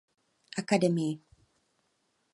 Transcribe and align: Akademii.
Akademii. 0.61 1.15